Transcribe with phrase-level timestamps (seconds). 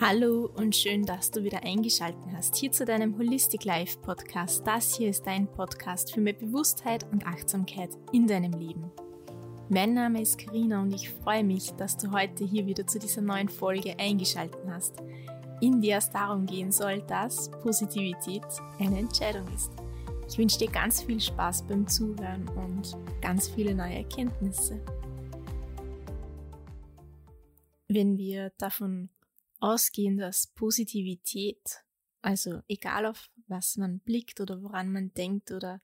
[0.00, 4.64] Hallo und schön, dass du wieder eingeschaltet hast hier zu deinem Holistic Life Podcast.
[4.64, 8.92] Das hier ist dein Podcast für mehr Bewusstheit und Achtsamkeit in deinem Leben.
[9.68, 13.22] Mein Name ist Karina und ich freue mich, dass du heute hier wieder zu dieser
[13.22, 15.02] neuen Folge eingeschaltet hast,
[15.60, 18.46] in der es darum gehen soll, dass Positivität
[18.78, 19.72] eine Entscheidung ist.
[20.28, 24.80] Ich wünsche dir ganz viel Spaß beim Zuhören und ganz viele neue Erkenntnisse.
[27.88, 29.10] Wenn wir davon
[29.58, 31.84] ausgehen, dass Positivität,
[32.22, 35.80] also egal auf was man blickt oder woran man denkt oder,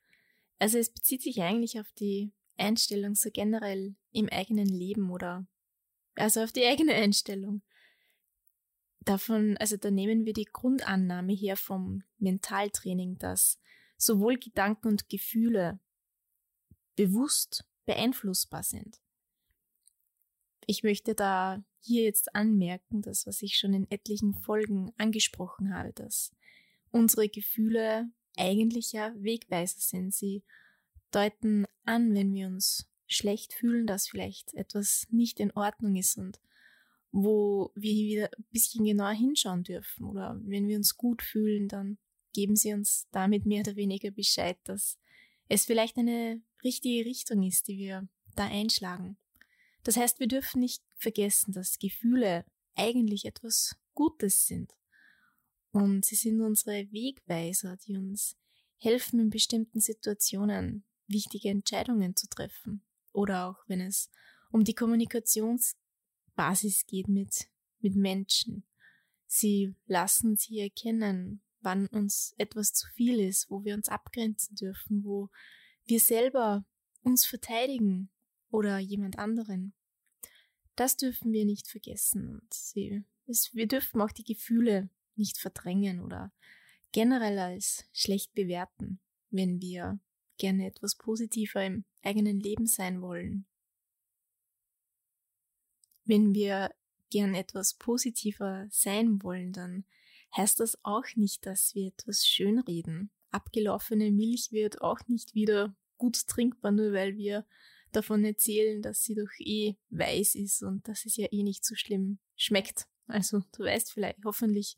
[0.58, 5.46] also es bezieht sich eigentlich auf die Einstellung so generell im eigenen Leben oder,
[6.14, 7.62] also auf die eigene Einstellung.
[9.00, 13.58] Davon, also da nehmen wir die Grundannahme her vom Mentaltraining, dass
[13.96, 15.78] sowohl Gedanken und Gefühle
[16.96, 19.00] bewusst beeinflussbar sind.
[20.66, 25.92] Ich möchte da hier jetzt anmerken, das, was ich schon in etlichen Folgen angesprochen habe,
[25.92, 26.32] dass
[26.90, 30.14] unsere Gefühle eigentlich ja Wegweiser sind.
[30.14, 30.42] Sie
[31.10, 36.40] deuten an, wenn wir uns schlecht fühlen, dass vielleicht etwas nicht in Ordnung ist und
[37.12, 40.04] wo wir wieder ein bisschen genauer hinschauen dürfen.
[40.04, 41.98] Oder wenn wir uns gut fühlen, dann
[42.32, 44.98] geben sie uns damit mehr oder weniger Bescheid, dass
[45.48, 49.16] es vielleicht eine richtige Richtung ist, die wir da einschlagen.
[49.84, 54.72] Das heißt, wir dürfen nicht vergessen, dass Gefühle eigentlich etwas Gutes sind.
[55.70, 58.36] Und sie sind unsere Wegweiser, die uns
[58.78, 62.82] helfen, in bestimmten Situationen wichtige Entscheidungen zu treffen.
[63.12, 64.10] Oder auch wenn es
[64.50, 67.48] um die Kommunikationsbasis geht mit,
[67.80, 68.64] mit Menschen.
[69.26, 75.04] Sie lassen sie erkennen, wann uns etwas zu viel ist, wo wir uns abgrenzen dürfen,
[75.04, 75.28] wo
[75.86, 76.64] wir selber
[77.02, 78.10] uns verteidigen
[78.54, 79.74] oder jemand anderen.
[80.76, 86.00] Das dürfen wir nicht vergessen und sie, es, wir dürfen auch die Gefühle nicht verdrängen
[86.00, 86.32] oder
[86.92, 89.98] generell als schlecht bewerten, wenn wir
[90.38, 93.46] gerne etwas positiver im eigenen Leben sein wollen.
[96.04, 96.72] Wenn wir
[97.10, 99.84] gern etwas positiver sein wollen, dann
[100.36, 103.10] heißt das auch nicht, dass wir etwas schönreden.
[103.30, 107.44] Abgelaufene Milch wird auch nicht wieder gut trinkbar, nur weil wir
[107.96, 111.74] davon erzählen, dass sie doch eh weiß ist und dass es ja eh nicht so
[111.74, 112.86] schlimm schmeckt.
[113.06, 114.76] Also du weißt vielleicht hoffentlich,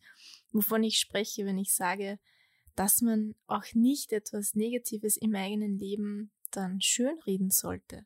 [0.53, 2.19] wovon ich spreche, wenn ich sage,
[2.75, 8.05] dass man auch nicht etwas Negatives im eigenen Leben dann schönreden sollte.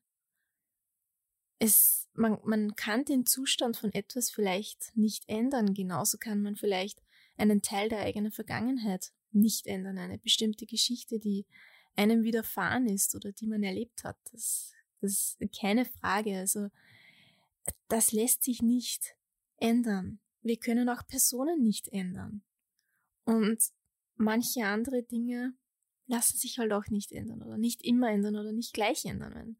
[1.58, 5.74] Es, man, man kann den Zustand von etwas vielleicht nicht ändern.
[5.74, 7.02] Genauso kann man vielleicht
[7.36, 9.98] einen Teil der eigenen Vergangenheit nicht ändern.
[9.98, 11.46] Eine bestimmte Geschichte, die
[11.96, 14.16] einem widerfahren ist oder die man erlebt hat.
[14.32, 16.38] Das das ist keine Frage.
[16.38, 16.68] Also,
[17.88, 19.16] das lässt sich nicht
[19.56, 20.20] ändern.
[20.42, 22.42] Wir können auch Personen nicht ändern.
[23.24, 23.62] Und
[24.16, 25.54] manche andere Dinge
[26.06, 29.34] lassen sich halt auch nicht ändern oder nicht immer ändern oder nicht gleich ändern.
[29.34, 29.56] Wenn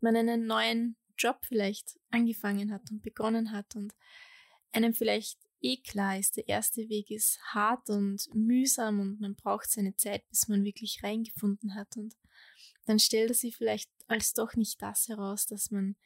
[0.00, 3.94] man einen neuen Job vielleicht angefangen hat und begonnen hat und
[4.72, 9.70] einem vielleicht eh klar ist, der erste Weg ist hart und mühsam und man braucht
[9.70, 12.14] seine Zeit, bis man wirklich reingefunden hat und
[12.88, 15.96] dann stellt er sich vielleicht als doch nicht das heraus, das man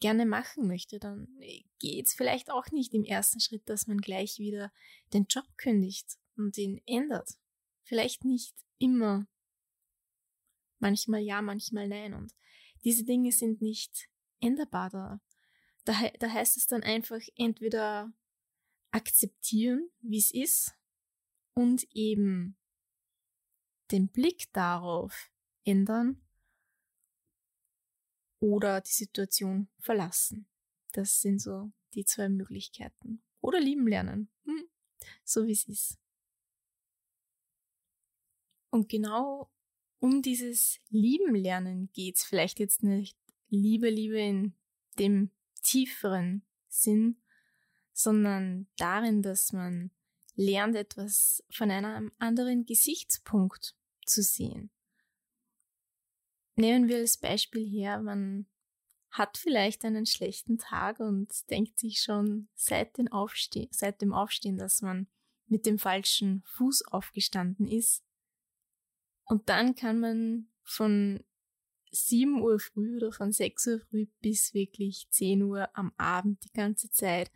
[0.00, 1.28] gerne machen möchte, dann
[1.78, 4.72] geht es vielleicht auch nicht im ersten Schritt, dass man gleich wieder
[5.12, 7.38] den Job kündigt und ihn ändert.
[7.84, 9.26] Vielleicht nicht immer.
[10.78, 12.14] Manchmal ja, manchmal nein.
[12.14, 12.32] Und
[12.82, 14.08] diese Dinge sind nicht
[14.40, 15.20] änderbar da.
[15.84, 18.10] Da, da heißt es dann einfach entweder
[18.90, 20.74] akzeptieren, wie es ist,
[21.54, 22.56] und eben
[23.90, 25.30] den Blick darauf
[25.64, 26.21] ändern
[28.42, 30.46] oder die Situation verlassen.
[30.92, 33.22] Das sind so die zwei Möglichkeiten.
[33.40, 34.28] Oder lieben lernen.
[34.44, 34.64] Hm,
[35.24, 35.98] so wie es ist.
[38.70, 39.48] Und genau
[40.00, 43.16] um dieses Lieben lernen geht's vielleicht jetzt nicht
[43.48, 44.54] Liebe, Liebe in
[44.98, 45.30] dem
[45.62, 47.22] tieferen Sinn,
[47.92, 49.92] sondern darin, dass man
[50.34, 54.70] lernt, etwas von einem anderen Gesichtspunkt zu sehen.
[56.62, 58.46] Nehmen wir als Beispiel her, man
[59.10, 64.80] hat vielleicht einen schlechten Tag und denkt sich schon seit, Aufste seit dem Aufstehen, dass
[64.80, 65.08] man
[65.48, 68.04] mit dem falschen Fuß aufgestanden ist.
[69.24, 71.24] Und dann kann man von
[71.90, 76.52] 7 Uhr früh oder von 6 Uhr früh bis wirklich 10 Uhr am Abend die
[76.52, 77.32] ganze Zeit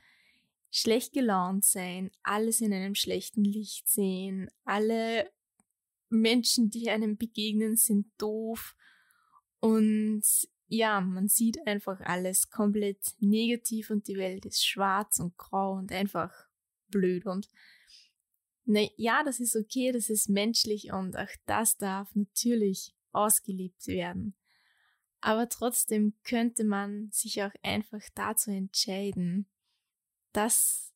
[0.70, 5.28] schlecht gelaunt sein, alles in einem schlechten Licht sehen, alle
[6.10, 8.76] Menschen, die einem begegnen, sind doof
[9.66, 10.22] und
[10.68, 15.90] ja, man sieht einfach alles komplett negativ und die Welt ist schwarz und grau und
[15.90, 16.32] einfach
[16.88, 17.48] blöd und
[18.64, 24.36] ne, ja, das ist okay, das ist menschlich und auch das darf natürlich ausgelebt werden.
[25.20, 29.48] Aber trotzdem könnte man sich auch einfach dazu entscheiden,
[30.32, 30.92] dass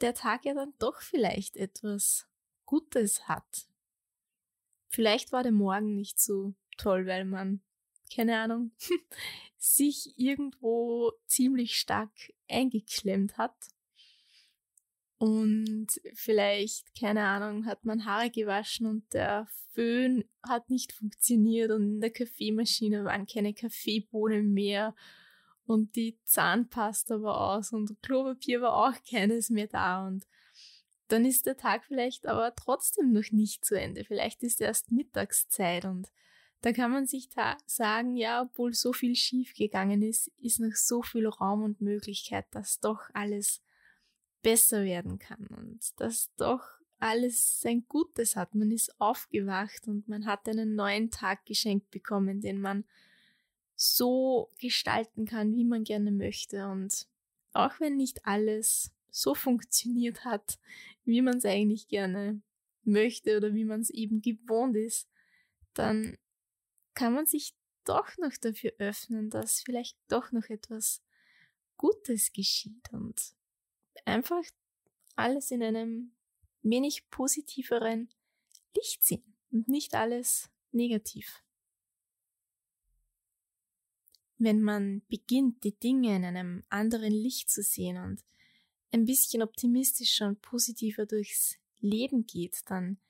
[0.00, 2.26] der Tag ja dann doch vielleicht etwas
[2.64, 3.68] Gutes hat.
[4.88, 7.60] Vielleicht war der Morgen nicht so toll, weil man,
[8.14, 8.72] keine Ahnung,
[9.58, 12.10] sich irgendwo ziemlich stark
[12.48, 13.54] eingeklemmt hat.
[15.18, 21.82] Und vielleicht, keine Ahnung, hat man Haare gewaschen und der Föhn hat nicht funktioniert und
[21.82, 24.94] in der Kaffeemaschine waren keine Kaffeebohnen mehr
[25.66, 30.26] und die Zahnpasta war aus und Klopapier war auch keines mehr da und
[31.08, 34.04] dann ist der Tag vielleicht aber trotzdem noch nicht zu Ende.
[34.04, 36.10] Vielleicht ist erst Mittagszeit und
[36.62, 37.28] da kann man sich
[37.66, 42.46] sagen, ja, obwohl so viel schief gegangen ist, ist noch so viel Raum und Möglichkeit,
[42.50, 43.62] dass doch alles
[44.42, 46.62] besser werden kann und dass doch
[46.98, 48.54] alles sein Gutes hat.
[48.54, 52.84] Man ist aufgewacht und man hat einen neuen Tag geschenkt bekommen, den man
[53.74, 56.68] so gestalten kann, wie man gerne möchte.
[56.68, 57.06] Und
[57.52, 60.58] auch wenn nicht alles so funktioniert hat,
[61.04, 62.42] wie man es eigentlich gerne
[62.84, 65.08] möchte oder wie man es eben gewohnt ist,
[65.72, 66.18] dann
[67.00, 67.54] kann man sich
[67.86, 71.02] doch noch dafür öffnen, dass vielleicht doch noch etwas
[71.78, 73.18] Gutes geschieht und
[74.04, 74.42] einfach
[75.16, 76.12] alles in einem
[76.60, 78.10] wenig positiveren
[78.76, 81.42] Licht sehen und nicht alles negativ.
[84.36, 88.22] Wenn man beginnt, die Dinge in einem anderen Licht zu sehen und
[88.92, 93.00] ein bisschen optimistischer und positiver durchs Leben geht, dann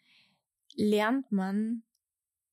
[0.76, 1.82] lernt man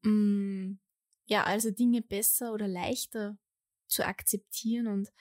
[0.01, 0.79] mh, mm,
[1.27, 3.38] ja also Dinge besser oder leichter
[3.88, 5.12] zu akzeptieren und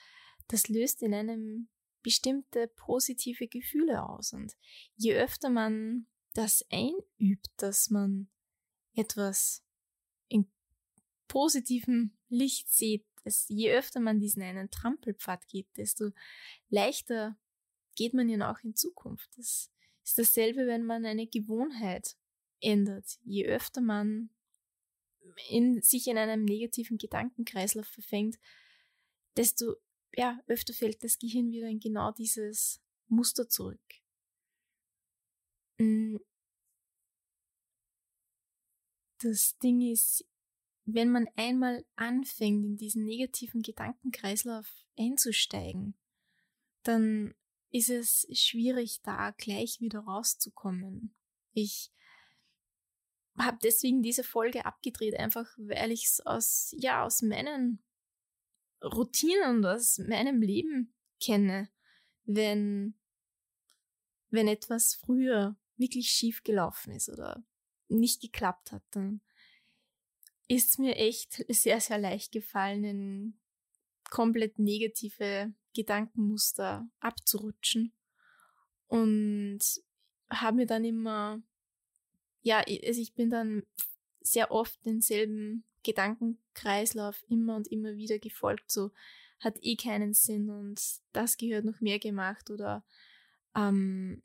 [0.47, 1.69] das löst in einem
[2.01, 4.33] bestimmte positive Gefühle aus.
[4.33, 4.55] Und
[4.95, 8.29] je öfter man das einübt, dass man
[8.93, 9.63] etwas
[10.29, 10.49] in
[11.27, 13.05] positivem Licht sieht,
[13.47, 16.11] je öfter man diesen einen Trampelpfad geht, desto
[16.69, 17.37] leichter
[17.95, 19.29] geht man ihn auch in Zukunft.
[19.37, 19.69] Das
[20.05, 22.15] ist dasselbe, wenn man eine Gewohnheit
[22.61, 23.19] ändert.
[23.23, 24.29] Je öfter man
[25.49, 28.37] in, sich in einem negativen Gedankenkreislauf verfängt,
[29.35, 29.75] desto
[30.13, 33.79] ja, öfter fällt das Gehirn wieder in genau dieses Muster zurück.
[35.77, 36.17] Mm.
[39.19, 40.27] Das Ding ist,
[40.85, 45.95] wenn man einmal anfängt, in diesen negativen Gedankenkreislauf einzusteigen,
[46.83, 47.33] dann
[47.71, 51.15] ist es schwierig, da gleich wieder rauszukommen.
[51.53, 51.91] Ich
[53.37, 57.83] habe deswegen diese Folge abgedreht, einfach weil ich es aus, ja, aus meinen
[58.83, 61.69] Routinen und aus meinem Leben kenne,
[62.25, 62.95] wenn,
[64.29, 67.43] wenn etwas früher wirklich schief gelaufen ist oder
[67.87, 69.21] nicht geklappt hat, dann
[70.47, 73.39] ist mir echt sehr, sehr leicht gefallen, in
[74.09, 77.93] komplett negative Gedankenmuster abzurutschen.
[78.87, 79.59] Und
[80.29, 81.41] habe mir dann immer,
[82.47, 83.63] ja, also ich bin dann
[84.21, 88.91] sehr oft denselben Gedankenkreislauf immer und immer wieder gefolgt, so
[89.41, 92.85] hat eh keinen Sinn und das gehört noch mehr gemacht oder
[93.53, 94.23] ähm,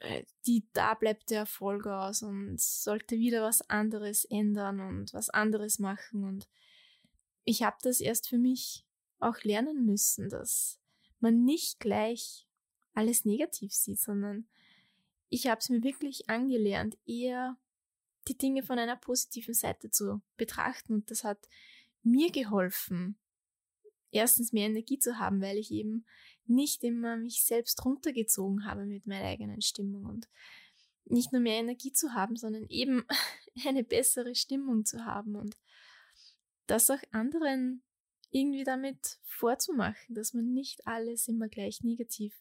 [0.00, 5.30] äh, die, da bleibt der Erfolg aus und sollte wieder was anderes ändern und was
[5.30, 6.48] anderes machen und
[7.44, 8.84] ich habe das erst für mich
[9.18, 10.78] auch lernen müssen, dass
[11.20, 12.46] man nicht gleich
[12.92, 14.46] alles negativ sieht, sondern
[15.30, 17.56] ich habe es mir wirklich angelernt, eher
[18.28, 20.94] die Dinge von einer positiven Seite zu betrachten.
[20.94, 21.48] Und das hat
[22.02, 23.18] mir geholfen,
[24.10, 26.04] erstens mehr Energie zu haben, weil ich eben
[26.46, 30.28] nicht immer mich selbst runtergezogen habe mit meiner eigenen Stimmung und
[31.04, 33.04] nicht nur mehr Energie zu haben, sondern eben
[33.66, 35.56] eine bessere Stimmung zu haben und
[36.66, 37.82] das auch anderen
[38.30, 42.34] irgendwie damit vorzumachen, dass man nicht alles immer gleich negativ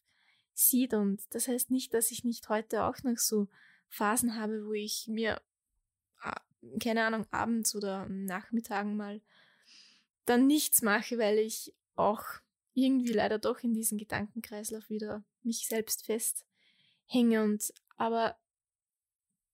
[0.54, 3.48] sieht und das heißt nicht, dass ich nicht heute auch noch so
[3.90, 5.42] Phasen habe, wo ich mir
[6.80, 9.22] keine Ahnung, abends oder Nachmittagen mal
[10.26, 12.24] dann nichts mache, weil ich auch
[12.74, 18.38] irgendwie leider doch in diesen Gedankenkreislauf wieder mich selbst festhänge und aber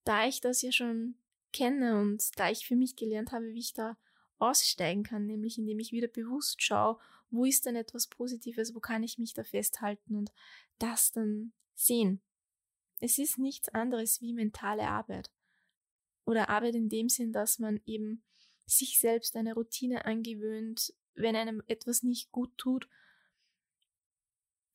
[0.04, 1.16] da ich das ja schon
[1.52, 3.98] kenne und da ich für mich gelernt habe, wie ich da
[4.38, 7.00] aussteigen kann, nämlich indem ich wieder bewusst schaue,
[7.30, 10.32] wo ist denn etwas Positives, wo kann ich mich da festhalten und
[10.78, 12.22] das dann sehen.
[13.00, 15.32] Es ist nichts anderes wie mentale Arbeit
[16.28, 18.22] oder Arbeit in dem Sinn, dass man eben
[18.66, 22.90] sich selbst eine Routine angewöhnt, wenn einem etwas nicht gut tut.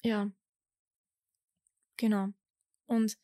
[0.03, 0.33] Ja,
[1.99, 2.33] genau.
[2.87, 3.19] Und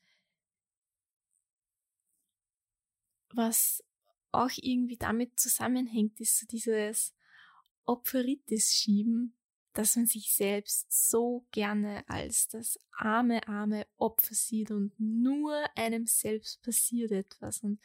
[3.31, 3.83] was
[4.31, 7.15] auch irgendwie damit zusammenhängt, ist so dieses
[7.87, 9.39] Opferitis schieben,
[9.73, 16.07] dass man sich selbst so gerne als das arme, arme Opfer sieht und nur einem
[16.07, 17.81] selbst passiert etwas und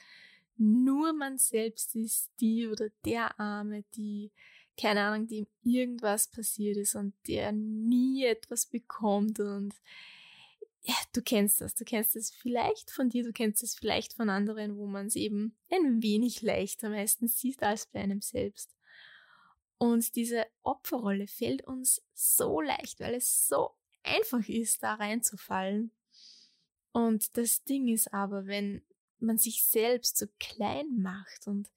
[0.57, 4.31] nur man selbst ist die oder der Arme, die,
[4.77, 9.73] keine Ahnung, dem irgendwas passiert ist und der nie etwas bekommt und
[10.85, 14.29] ja, du kennst das, du kennst es vielleicht von dir, du kennst es vielleicht von
[14.29, 18.75] anderen, wo man es eben ein wenig leichter meistens sieht als bei einem selbst.
[19.77, 23.71] Und diese Opferrolle fällt uns so leicht, weil es so
[24.03, 25.91] einfach ist, da reinzufallen.
[26.91, 28.85] Und das Ding ist aber, wenn
[29.23, 31.69] man sich selbst so klein macht und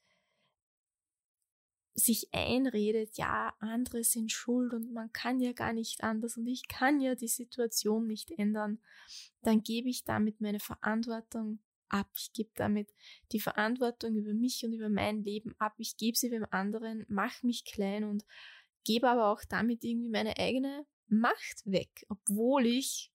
[1.94, 6.68] sich einredet, ja, andere sind schuld und man kann ja gar nicht anders und ich
[6.68, 8.80] kann ja die Situation nicht ändern,
[9.42, 12.10] dann gebe ich damit meine Verantwortung ab.
[12.16, 12.92] Ich gebe damit
[13.32, 15.74] die Verantwortung über mich und über mein Leben ab.
[15.78, 18.24] Ich gebe sie beim anderen, mache mich klein und
[18.84, 23.12] gebe aber auch damit irgendwie meine eigene Macht weg, obwohl ich,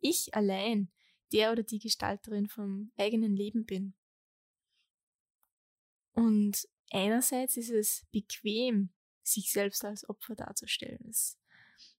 [0.00, 0.90] ich allein
[1.34, 3.94] der oder die Gestalterin vom eigenen Leben bin.
[6.12, 8.90] Und einerseits ist es bequem,
[9.22, 11.04] sich selbst als Opfer darzustellen.
[11.08, 11.38] Es,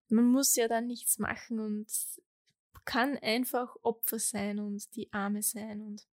[0.08, 1.86] man muss ja dann nichts machen und
[2.84, 6.06] kann einfach Opfer sein und die Arme sein und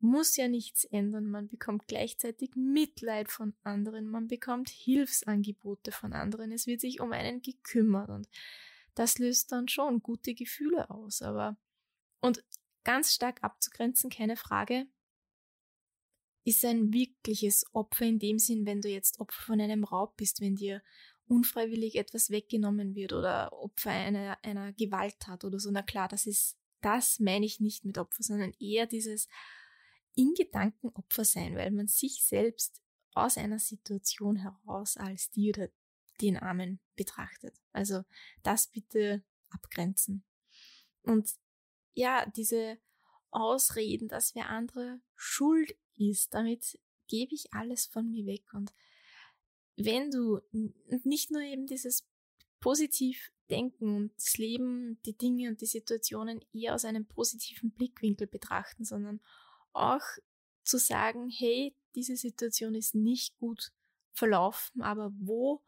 [0.00, 1.26] muss ja nichts ändern.
[1.26, 7.12] Man bekommt gleichzeitig Mitleid von anderen, man bekommt Hilfsangebote von anderen, es wird sich um
[7.12, 8.28] einen gekümmert und
[8.94, 11.22] das löst dann schon gute Gefühle aus.
[11.22, 11.56] Aber
[12.20, 12.44] und
[12.84, 14.86] ganz stark abzugrenzen, keine Frage,
[16.44, 20.40] ist ein wirkliches Opfer in dem Sinn, wenn du jetzt Opfer von einem Raub bist,
[20.40, 20.80] wenn dir
[21.26, 25.70] unfreiwillig etwas weggenommen wird oder Opfer einer, einer Gewalttat oder so.
[25.72, 29.28] Na klar, das ist, das meine ich nicht mit Opfer, sondern eher dieses
[30.14, 32.80] in Gedanken Opfer sein, weil man sich selbst
[33.14, 35.68] aus einer Situation heraus als die oder
[36.20, 37.56] den Armen betrachtet.
[37.72, 38.02] Also
[38.42, 40.24] das bitte abgrenzen.
[41.02, 41.28] Und
[41.96, 42.78] ja, diese
[43.30, 48.44] Ausreden, dass wer andere schuld ist, damit gebe ich alles von mir weg.
[48.52, 48.72] Und
[49.76, 50.40] wenn du
[51.04, 52.06] nicht nur eben dieses
[52.60, 58.26] positiv denken und das Leben, die Dinge und die Situationen eher aus einem positiven Blickwinkel
[58.26, 59.20] betrachten, sondern
[59.72, 60.02] auch
[60.64, 63.72] zu sagen, hey, diese Situation ist nicht gut
[64.12, 65.62] verlaufen, aber wo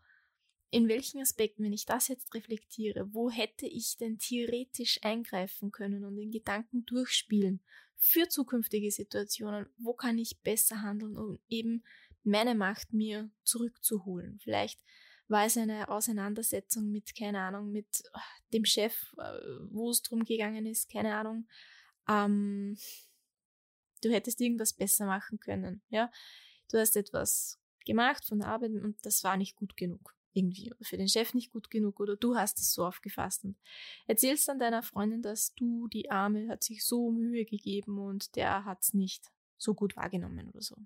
[0.70, 6.04] in welchen Aspekten, wenn ich das jetzt reflektiere, wo hätte ich denn theoretisch eingreifen können
[6.04, 7.62] und in Gedanken durchspielen
[7.96, 11.84] für zukünftige Situationen, wo kann ich besser handeln, um eben
[12.22, 14.38] meine Macht mir zurückzuholen.
[14.42, 14.80] Vielleicht
[15.26, 18.20] war es eine Auseinandersetzung mit, keine Ahnung, mit ah,
[18.52, 21.48] dem Chef, äh, wo es drum gegangen ist, keine Ahnung.
[22.08, 22.78] Ähm,
[24.02, 26.10] du hättest irgendwas besser machen können, ja.
[26.70, 30.96] Du hast etwas gemacht von der Arbeit und das war nicht gut genug irgendwie für
[30.96, 33.56] den Chef nicht gut genug oder du hast es so aufgefasst und
[34.06, 38.64] erzählst dann deiner Freundin, dass du, die Arme, hat sich so Mühe gegeben und der
[38.64, 40.76] hat es nicht so gut wahrgenommen oder so.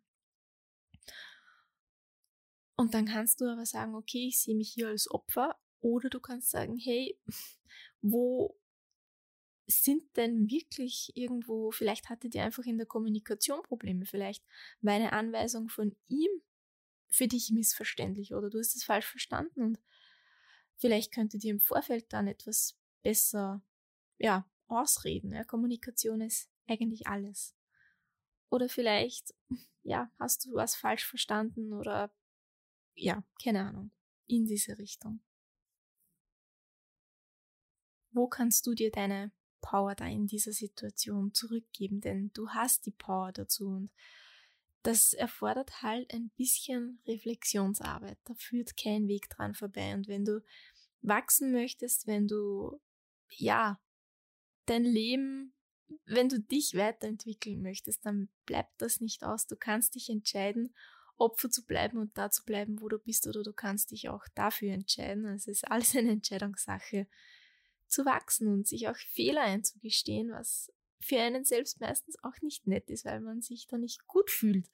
[2.77, 6.21] Und dann kannst du aber sagen, okay, ich sehe mich hier als Opfer oder du
[6.21, 7.19] kannst sagen, hey,
[8.01, 8.59] wo
[9.67, 14.45] sind denn wirklich irgendwo, vielleicht hattet ihr einfach in der Kommunikation Probleme, vielleicht
[14.81, 16.31] war eine Anweisung von ihm
[17.13, 19.79] für dich missverständlich oder du hast es falsch verstanden und
[20.77, 23.63] vielleicht könntet ihr im Vorfeld dann etwas besser,
[24.19, 25.33] ja, ausreden.
[25.33, 25.45] Ja?
[25.45, 27.55] Kommunikation ist eigentlich alles.
[28.49, 29.35] Oder vielleicht,
[29.83, 32.13] ja, hast du was falsch verstanden oder,
[32.95, 33.91] ja, keine Ahnung,
[34.27, 35.21] in diese Richtung.
[38.11, 42.01] Wo kannst du dir deine Power da in dieser Situation zurückgeben?
[42.01, 43.91] Denn du hast die Power dazu und
[44.83, 48.19] das erfordert halt ein bisschen Reflexionsarbeit.
[48.25, 49.95] Da führt kein Weg dran vorbei.
[49.95, 50.43] Und wenn du
[51.03, 52.81] wachsen möchtest, wenn du,
[53.31, 53.81] ja,
[54.67, 55.55] dein Leben,
[56.07, 59.47] wenn du dich weiterentwickeln möchtest, dann bleibt das nicht aus.
[59.47, 60.75] Du kannst dich entscheiden,
[61.17, 64.27] Opfer zu bleiben und da zu bleiben, wo du bist, oder du kannst dich auch
[64.35, 65.27] dafür entscheiden.
[65.27, 67.07] Also es ist alles eine Entscheidungssache,
[67.87, 70.73] zu wachsen und sich auch Fehler einzugestehen, was
[71.03, 74.69] für einen selbst meistens auch nicht nett ist, weil man sich da nicht gut fühlt.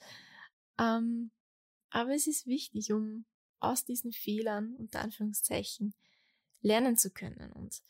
[0.78, 1.30] Ähm,
[1.90, 3.24] aber es ist wichtig, um
[3.60, 5.94] aus diesen Fehlern, unter Anführungszeichen,
[6.60, 7.52] lernen zu können.
[7.52, 7.82] Und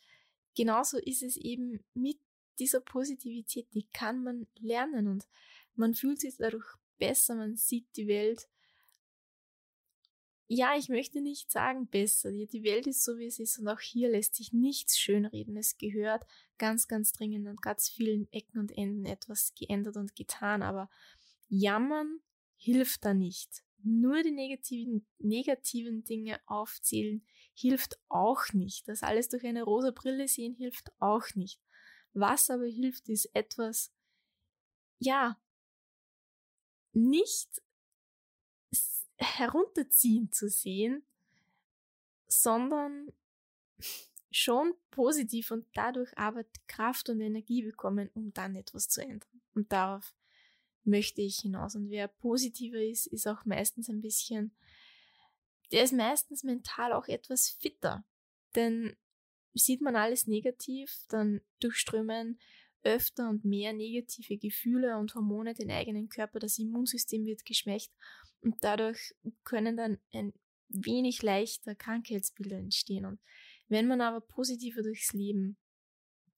[0.55, 2.19] genauso ist es eben mit
[2.59, 5.27] dieser Positivität, die kann man lernen und
[5.75, 6.65] man fühlt sich dadurch
[6.97, 8.49] besser, man sieht die Welt
[10.51, 12.31] ja, ich möchte nicht sagen besser.
[12.31, 15.55] Die Welt ist so, wie es ist und auch hier lässt sich nichts schönreden.
[15.55, 16.25] Es gehört
[16.57, 20.89] ganz, ganz dringend an ganz vielen Ecken und Enden etwas geändert und getan, aber
[21.49, 22.19] jammern
[22.57, 23.63] hilft da nicht.
[23.83, 28.87] Nur die negativen, negativen Dinge aufzählen hilft auch nicht.
[28.87, 31.61] Das alles durch eine rosa Brille sehen hilft auch nicht.
[32.13, 33.93] Was aber hilft, ist etwas,
[34.97, 35.39] ja,
[36.91, 37.61] nicht
[39.19, 41.03] herunterziehen zu sehen,
[42.27, 43.11] sondern
[44.31, 49.41] schon positiv und dadurch aber Kraft und Energie bekommen, um dann etwas zu ändern.
[49.55, 50.13] Und darauf
[50.83, 51.75] möchte ich hinaus.
[51.75, 54.51] Und wer positiver ist, ist auch meistens ein bisschen,
[55.71, 58.03] der ist meistens mental auch etwas fitter.
[58.55, 58.95] Denn
[59.53, 62.39] sieht man alles negativ, dann durchströmen
[62.83, 67.91] öfter und mehr negative Gefühle und Hormone den eigenen Körper, das Immunsystem wird geschwächt
[68.41, 70.33] und dadurch können dann ein
[70.69, 73.05] wenig leichter Krankheitsbilder entstehen.
[73.05, 73.19] Und
[73.67, 75.57] wenn man aber positiver durchs Leben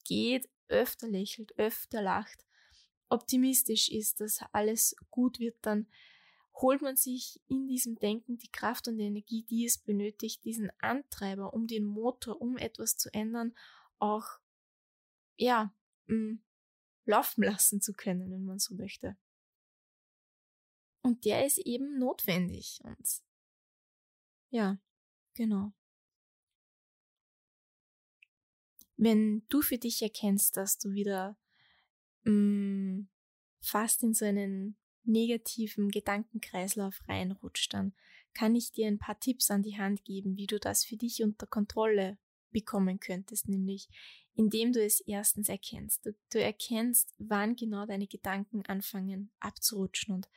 [0.06, 2.46] geht, öfter lächelt, öfter lacht,
[3.10, 5.88] optimistisch ist, dass alles gut wird, dann
[6.56, 10.72] holt man sich in diesem Denken die Kraft und die Energie, die es benötigt, diesen
[10.80, 13.54] Antreiber, um den Motor, um etwas zu ändern,
[14.00, 14.40] auch,
[15.38, 15.74] ja,
[16.08, 16.44] mh, mm,
[17.06, 19.18] laufen lassen zu können, wenn man so möchte.
[21.04, 22.80] Und der ist eben notwendig.
[22.84, 23.22] Und
[24.50, 24.78] ja,
[25.34, 25.74] genau.
[28.98, 31.38] Wenn du für dich erkennst, dass du wieder
[32.24, 33.10] mh, mm,
[33.62, 37.94] fast in so einen negativen Gedankenkreislauf reinrutscht, dann
[38.34, 41.24] kann ich dir ein paar Tipps an die Hand geben, wie du das für dich
[41.24, 42.18] unter Kontrolle
[42.52, 43.90] bekommen könntest, nämlich
[44.36, 46.06] indem du es erstens erkennst.
[46.06, 50.30] Du, du erkennst, wann genau deine Gedanken anfangen abzurutschen und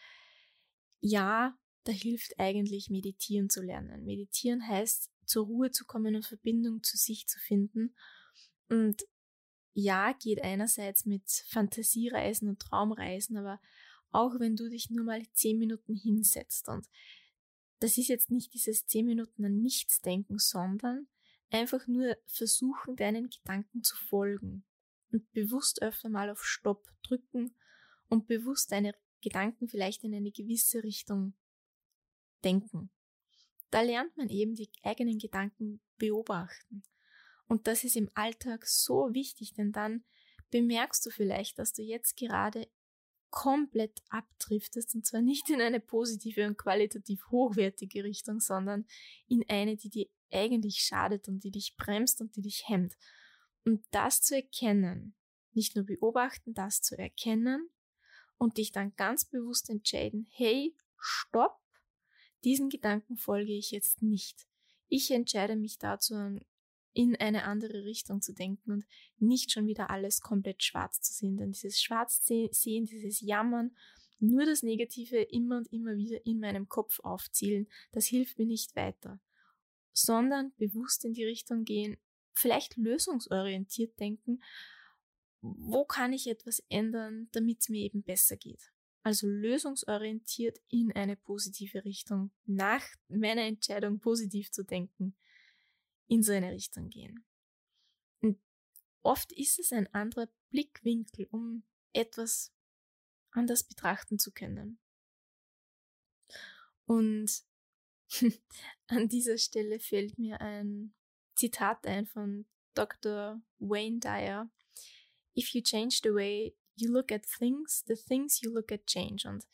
[1.04, 4.04] ja, da hilft eigentlich Meditieren zu lernen.
[4.04, 7.94] Meditieren heißt, zur Ruhe zu kommen und Verbindung zu sich zu finden.
[8.70, 9.04] Und
[9.74, 13.60] ja, geht einerseits mit Fantasiereisen und Traumreisen, aber
[14.12, 16.88] auch wenn du dich nur mal zehn Minuten hinsetzt und
[17.80, 21.06] das ist jetzt nicht dieses zehn Minuten an nichts denken, sondern
[21.50, 24.64] einfach nur versuchen, deinen Gedanken zu folgen
[25.10, 27.54] und bewusst öfter mal auf Stopp drücken
[28.08, 31.34] und bewusst deine Gedanken vielleicht in eine gewisse Richtung
[32.44, 32.90] denken.
[33.70, 36.84] Da lernt man eben die eigenen Gedanken beobachten.
[37.48, 40.04] Und das ist im Alltag so wichtig, denn dann
[40.50, 42.68] bemerkst du vielleicht, dass du jetzt gerade
[43.30, 48.86] komplett abdriftest und zwar nicht in eine positive und qualitativ hochwertige Richtung, sondern
[49.26, 52.94] in eine, die dir eigentlich schadet und die dich bremst und die dich hemmt.
[53.64, 55.16] Und das zu erkennen,
[55.52, 57.70] nicht nur beobachten, das zu erkennen
[58.38, 61.58] und dich dann ganz bewusst entscheiden, hey, stopp,
[62.44, 64.46] diesen Gedanken folge ich jetzt nicht.
[64.88, 66.14] Ich entscheide mich dazu,
[66.92, 68.84] in eine andere Richtung zu denken und
[69.18, 71.36] nicht schon wieder alles komplett schwarz zu sehen.
[71.36, 73.76] Denn dieses Schwarzsehen, dieses Jammern,
[74.20, 78.76] nur das Negative immer und immer wieder in meinem Kopf aufzielen, das hilft mir nicht
[78.76, 79.20] weiter.
[79.92, 81.96] Sondern bewusst in die Richtung gehen,
[82.32, 84.40] vielleicht lösungsorientiert denken
[85.44, 88.72] wo kann ich etwas ändern, damit es mir eben besser geht.
[89.02, 95.14] Also lösungsorientiert in eine positive Richtung, nach meiner Entscheidung positiv zu denken,
[96.06, 97.26] in so eine Richtung gehen.
[98.20, 98.40] Und
[99.02, 102.54] oft ist es ein anderer Blickwinkel, um etwas
[103.30, 104.78] anders betrachten zu können.
[106.86, 107.44] Und
[108.86, 110.94] an dieser Stelle fällt mir ein
[111.34, 113.42] Zitat ein von Dr.
[113.58, 114.50] Wayne Dyer,
[115.36, 119.28] if you change the way you look at things, the things you look at change.
[119.28, 119.46] Und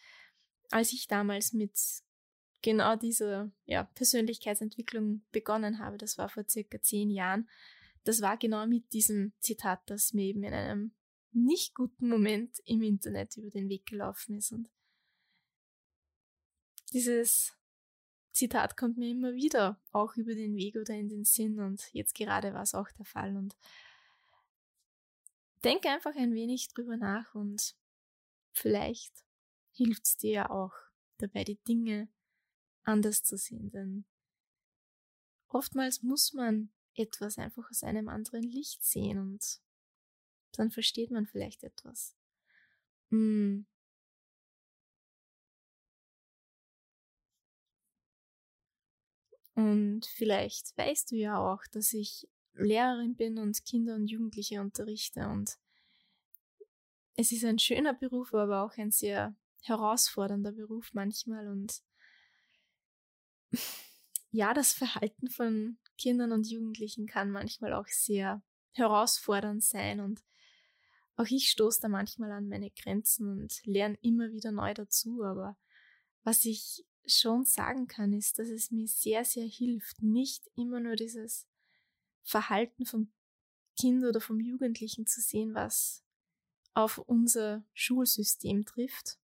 [0.71, 1.79] als ich damals mit
[2.63, 7.49] genau dieser ja, Persönlichkeitsentwicklung begonnen habe, das war vor circa zehn Jahren,
[8.05, 10.95] das war genau mit diesem Zitat, das mir eben in einem
[11.33, 14.53] nicht guten Moment im Internet über den Weg gelaufen ist.
[14.53, 14.69] Und
[16.93, 17.57] dieses
[18.33, 22.15] Zitat kommt mir immer wieder auch über den Weg oder in den Sinn und jetzt
[22.15, 23.37] gerade war es auch der Fall.
[23.37, 23.57] Und
[25.65, 27.77] denk einfach ein wenig drüber nach und
[28.53, 29.13] vielleicht
[29.73, 30.75] hilft es dir ja auch
[31.19, 32.09] dabei, die Dinge
[32.83, 33.71] anders zu sehen.
[33.71, 34.05] Denn
[35.49, 39.61] oftmals muss man etwas einfach aus einem anderen Licht sehen und
[40.53, 42.17] dann versteht man vielleicht etwas.
[43.11, 43.63] Mm.
[49.55, 52.29] Und vielleicht weißt du ja auch, dass ich
[52.65, 55.27] Lehrerin bin und Kinder und Jugendliche unterrichte.
[55.29, 55.59] Und
[57.17, 61.49] es ist ein schöner Beruf, aber auch ein sehr herausfordernder Beruf manchmal.
[61.49, 61.83] Und
[64.31, 68.43] ja, das Verhalten von Kindern und Jugendlichen kann manchmal auch sehr
[68.73, 70.23] herausfordernd sein und
[71.17, 75.23] auch ich stoße da manchmal an meine Grenzen und lerne immer wieder neu dazu.
[75.23, 75.59] Aber
[76.23, 80.97] was ich schon sagen kann, ist, dass es mir sehr, sehr hilft, nicht immer nur
[80.97, 81.47] dieses
[82.31, 83.13] Verhalten vom
[83.79, 86.05] Kind oder vom Jugendlichen zu sehen, was
[86.75, 89.19] auf unser Schulsystem trifft,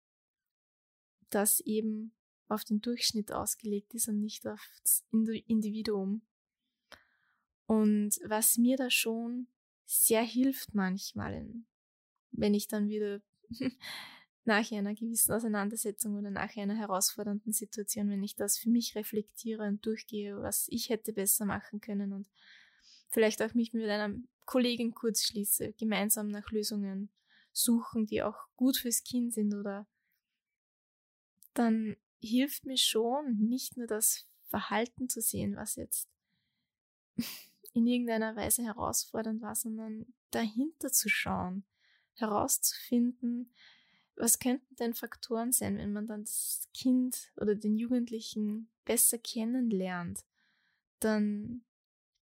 [1.28, 2.14] das eben
[2.48, 6.22] auf den Durchschnitt ausgelegt ist und nicht auf das Individuum.
[7.66, 9.48] Und was mir da schon
[9.84, 11.46] sehr hilft manchmal,
[12.30, 13.20] wenn ich dann wieder
[14.44, 19.66] nach einer gewissen Auseinandersetzung oder nach einer herausfordernden Situation, wenn ich das für mich reflektiere
[19.66, 22.28] und durchgehe, was ich hätte besser machen können und
[23.14, 27.08] vielleicht auch mich mit einer Kollegin kurz schließe, gemeinsam nach Lösungen
[27.52, 29.86] suchen, die auch gut fürs Kind sind oder
[31.54, 36.08] dann hilft mir schon, nicht nur das Verhalten zu sehen, was jetzt
[37.72, 41.64] in irgendeiner Weise herausfordernd war, sondern dahinter zu schauen,
[42.14, 43.54] herauszufinden,
[44.16, 50.24] was könnten denn Faktoren sein, wenn man dann das Kind oder den Jugendlichen besser kennenlernt,
[51.00, 51.64] dann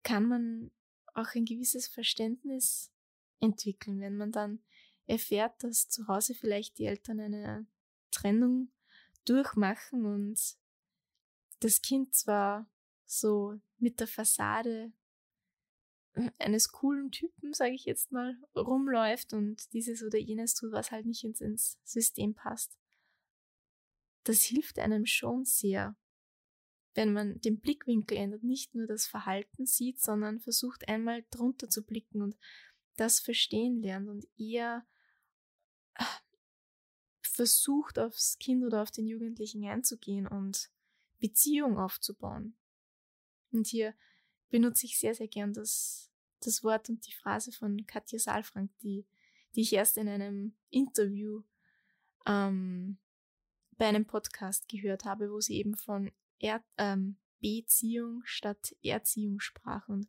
[0.02, 0.70] kann man
[1.14, 2.92] auch ein gewisses Verständnis
[3.40, 4.62] entwickeln, wenn man dann
[5.06, 7.66] erfährt, dass zu Hause vielleicht die Eltern eine
[8.10, 8.70] Trennung
[9.24, 10.38] durchmachen und
[11.60, 12.68] das Kind zwar
[13.04, 14.92] so mit der Fassade
[16.38, 21.06] eines coolen Typen, sage ich jetzt mal, rumläuft und dieses oder jenes tut, was halt
[21.06, 22.76] nicht ins, ins System passt.
[24.24, 25.96] Das hilft einem schon sehr,
[26.94, 31.84] wenn man den Blickwinkel ändert, nicht nur das Verhalten sieht, sondern versucht einmal drunter zu
[31.84, 32.36] blicken und
[32.96, 34.84] das verstehen lernt und eher
[35.94, 36.04] äh,
[37.22, 40.70] versucht, aufs Kind oder auf den Jugendlichen einzugehen und
[41.18, 42.54] Beziehung aufzubauen.
[43.52, 43.94] Und hier
[44.50, 49.06] benutze ich sehr, sehr gern das, das Wort und die Phrase von Katja Saalfrank, die,
[49.54, 51.42] die ich erst in einem Interview
[52.26, 52.98] ähm,
[53.78, 56.10] bei einem Podcast gehört habe, wo sie eben von
[56.42, 60.08] er ähm, Beziehung statt Erziehung sprach und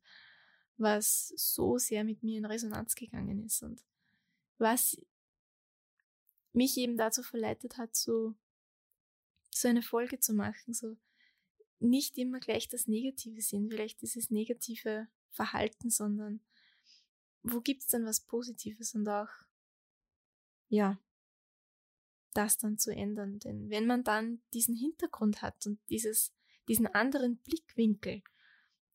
[0.78, 3.82] was so sehr mit mir in Resonanz gegangen ist und
[4.58, 4.98] was
[6.52, 8.36] mich eben dazu verleitet hat, so,
[9.50, 10.98] so eine Folge zu machen, so
[11.80, 16.42] nicht immer gleich das Negative sehen, vielleicht dieses negative Verhalten, sondern
[17.42, 19.30] wo gibt's denn was Positives und auch,
[20.70, 21.00] ja,
[22.34, 23.40] das dann zu ändern.
[23.40, 26.34] Denn wenn man dann diesen Hintergrund hat und dieses,
[26.68, 28.22] diesen anderen Blickwinkel,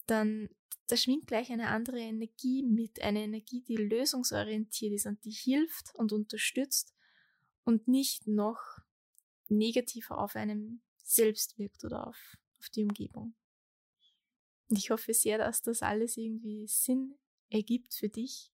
[0.06, 0.48] dann
[0.88, 5.94] da schwingt gleich eine andere Energie mit, eine Energie, die lösungsorientiert ist und die hilft
[5.94, 6.94] und unterstützt
[7.64, 8.58] und nicht noch
[9.48, 13.34] negativer auf einem selbst wirkt oder auf, auf die Umgebung.
[14.70, 17.18] Und ich hoffe sehr, dass das alles irgendwie Sinn
[17.50, 18.52] ergibt für dich.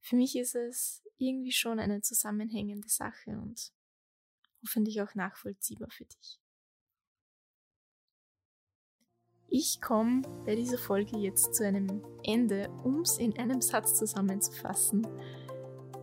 [0.00, 3.72] Für mich ist es irgendwie schon eine zusammenhängende Sache und
[4.64, 6.40] hoffentlich auch nachvollziehbar für dich.
[9.48, 15.06] Ich komme bei dieser Folge jetzt zu einem Ende, um es in einem Satz zusammenzufassen.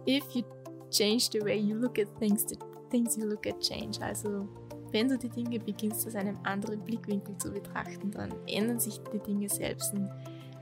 [0.08, 0.43] If you
[0.89, 2.58] change the way you look at things, the
[2.89, 4.02] things you look at change.
[4.02, 4.47] Also,
[4.91, 9.19] wenn du die Dinge beginnst aus einem anderen Blickwinkel zu betrachten, dann ändern sich die
[9.19, 9.93] Dinge selbst.
[9.93, 10.10] Und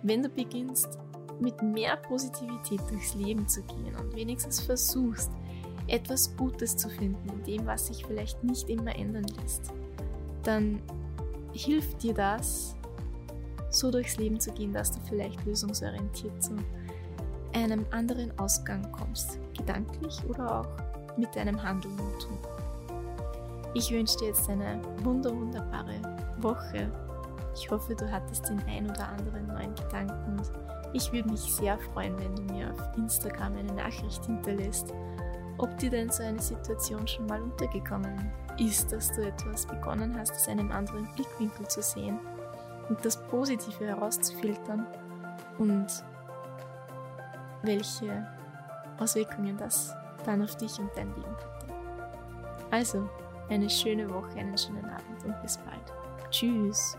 [0.01, 0.97] wenn du beginnst,
[1.39, 5.31] mit mehr Positivität durchs Leben zu gehen und wenigstens versuchst,
[5.89, 9.71] etwas Gutes zu finden in dem, was sich vielleicht nicht immer ändern lässt,
[10.43, 10.81] dann
[11.53, 12.75] hilft dir das,
[13.69, 16.55] so durchs Leben zu gehen, dass du vielleicht lösungsorientiert zu
[17.53, 22.37] einem anderen Ausgang kommst, gedanklich oder auch mit deinem Handeln und Tun.
[23.73, 26.01] Ich wünsche dir jetzt eine wunder wunderbare
[26.39, 26.91] Woche.
[27.55, 30.51] Ich hoffe, du hattest den ein oder anderen neuen Gedanken und
[30.93, 34.91] ich würde mich sehr freuen, wenn du mir auf Instagram eine Nachricht hinterlässt,
[35.59, 40.31] ob dir denn so eine Situation schon mal untergekommen ist, dass du etwas begonnen hast,
[40.31, 42.19] aus einem anderen Blickwinkel zu sehen
[42.89, 44.87] und das Positive herauszufiltern
[45.57, 45.87] und
[47.61, 48.27] welche
[48.97, 49.93] Auswirkungen das
[50.25, 51.73] dann auf dich und dein Leben hatte.
[52.71, 53.09] Also,
[53.49, 56.31] eine schöne Woche, einen schönen Abend und bis bald.
[56.31, 56.97] Tschüss.